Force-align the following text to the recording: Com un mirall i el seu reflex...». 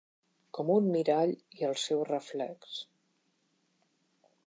Com 0.57 0.71
un 0.75 0.87
mirall 0.95 1.35
i 1.61 1.69
el 1.69 1.77
seu 1.83 2.03
reflex...». 2.09 2.75